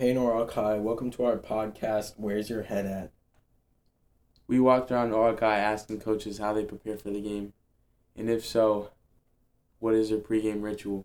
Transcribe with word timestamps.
Hey 0.00 0.14
Norakai, 0.14 0.80
welcome 0.80 1.10
to 1.10 1.24
our 1.24 1.36
podcast. 1.36 2.12
Where's 2.18 2.48
your 2.48 2.62
head 2.62 2.86
at? 2.86 3.10
We 4.46 4.60
walked 4.60 4.92
around 4.92 5.10
Norakai 5.10 5.56
asking 5.56 5.98
coaches 5.98 6.38
how 6.38 6.52
they 6.52 6.64
prepare 6.64 6.96
for 6.96 7.10
the 7.10 7.20
game, 7.20 7.52
and 8.14 8.30
if 8.30 8.46
so, 8.46 8.92
what 9.80 9.94
is 9.94 10.10
their 10.10 10.20
pregame 10.20 10.62
ritual? 10.62 11.04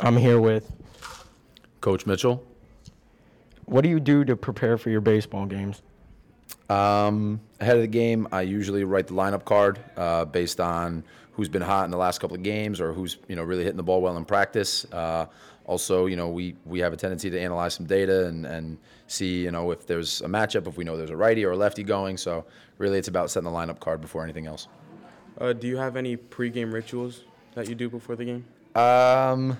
I'm 0.00 0.16
here 0.16 0.40
with. 0.40 0.70
Coach 1.80 2.06
Mitchell. 2.06 2.44
What 3.64 3.82
do 3.82 3.88
you 3.88 4.00
do 4.00 4.24
to 4.24 4.36
prepare 4.36 4.78
for 4.78 4.90
your 4.90 5.00
baseball 5.00 5.46
games? 5.46 5.82
Um, 6.68 7.40
ahead 7.60 7.76
of 7.76 7.82
the 7.82 7.88
game, 7.88 8.28
I 8.32 8.42
usually 8.42 8.84
write 8.84 9.06
the 9.06 9.14
lineup 9.14 9.44
card 9.44 9.78
uh, 9.96 10.24
based 10.24 10.60
on 10.60 11.04
who's 11.32 11.48
been 11.48 11.62
hot 11.62 11.84
in 11.84 11.90
the 11.90 11.96
last 11.96 12.18
couple 12.18 12.36
of 12.36 12.42
games 12.42 12.80
or 12.80 12.92
who's 12.92 13.18
you 13.28 13.36
know 13.36 13.42
really 13.42 13.62
hitting 13.62 13.76
the 13.76 13.82
ball 13.82 14.00
well 14.00 14.16
in 14.16 14.24
practice. 14.24 14.84
Uh, 14.92 15.26
also, 15.64 16.06
you 16.06 16.16
know 16.16 16.28
we 16.28 16.54
we 16.64 16.80
have 16.80 16.92
a 16.92 16.96
tendency 16.96 17.30
to 17.30 17.40
analyze 17.40 17.74
some 17.74 17.86
data 17.86 18.26
and 18.26 18.46
and 18.46 18.78
see 19.06 19.42
you 19.42 19.50
know 19.50 19.70
if 19.70 19.86
there's 19.86 20.20
a 20.22 20.28
matchup, 20.28 20.66
if 20.66 20.76
we 20.76 20.84
know 20.84 20.96
there's 20.96 21.10
a 21.10 21.16
righty 21.16 21.44
or 21.44 21.52
a 21.52 21.56
lefty 21.56 21.82
going. 21.82 22.16
So 22.16 22.44
really, 22.78 22.98
it's 22.98 23.08
about 23.08 23.30
setting 23.30 23.50
the 23.50 23.56
lineup 23.56 23.80
card 23.80 24.00
before 24.00 24.24
anything 24.24 24.46
else. 24.46 24.68
Uh, 25.38 25.52
do 25.52 25.66
you 25.66 25.76
have 25.76 25.96
any 25.96 26.16
pregame 26.16 26.72
rituals 26.72 27.24
that 27.54 27.68
you 27.68 27.74
do 27.74 27.88
before 27.88 28.16
the 28.16 28.24
game? 28.24 28.44
Um, 28.74 29.56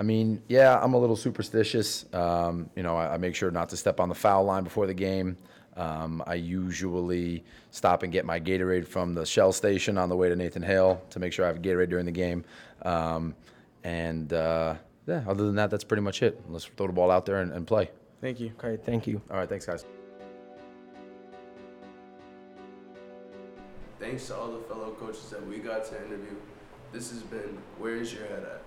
I 0.00 0.02
mean, 0.02 0.42
yeah, 0.48 0.80
I'm 0.82 0.94
a 0.94 0.98
little 0.98 1.14
superstitious. 1.14 2.06
Um, 2.14 2.70
you 2.74 2.82
know, 2.82 2.96
I, 2.96 3.14
I 3.14 3.16
make 3.18 3.34
sure 3.34 3.50
not 3.50 3.68
to 3.68 3.76
step 3.76 4.00
on 4.00 4.08
the 4.08 4.14
foul 4.14 4.44
line 4.44 4.64
before 4.64 4.86
the 4.86 4.94
game. 4.94 5.36
Um, 5.76 6.22
I 6.26 6.34
usually 6.34 7.44
stop 7.70 8.02
and 8.02 8.10
get 8.10 8.24
my 8.24 8.40
Gatorade 8.40 8.86
from 8.86 9.12
the 9.12 9.26
Shell 9.26 9.52
station 9.52 9.98
on 9.98 10.08
the 10.08 10.16
way 10.16 10.30
to 10.30 10.36
Nathan 10.36 10.62
Hale 10.62 11.02
to 11.10 11.18
make 11.18 11.34
sure 11.34 11.44
I 11.44 11.48
have 11.48 11.60
Gatorade 11.60 11.90
during 11.90 12.06
the 12.06 12.12
game. 12.12 12.46
Um, 12.80 13.34
and 13.84 14.32
uh, 14.32 14.76
yeah, 15.06 15.22
other 15.28 15.44
than 15.44 15.56
that, 15.56 15.70
that's 15.70 15.84
pretty 15.84 16.02
much 16.02 16.22
it. 16.22 16.40
Let's 16.48 16.64
throw 16.64 16.86
the 16.86 16.94
ball 16.94 17.10
out 17.10 17.26
there 17.26 17.42
and, 17.42 17.52
and 17.52 17.66
play. 17.66 17.90
Thank 18.22 18.40
you. 18.40 18.52
Okay, 18.58 18.82
thank 18.82 19.06
you. 19.06 19.20
All 19.30 19.36
right, 19.36 19.48
thanks, 19.48 19.66
guys. 19.66 19.84
Thanks 23.98 24.26
to 24.28 24.36
all 24.36 24.50
the 24.50 24.60
fellow 24.60 24.92
coaches 24.92 25.28
that 25.28 25.46
we 25.46 25.58
got 25.58 25.84
to 25.90 25.96
interview. 25.98 26.36
This 26.90 27.10
has 27.10 27.20
been 27.20 27.58
Where's 27.78 28.14
Your 28.14 28.26
Head 28.26 28.44
At? 28.44 28.62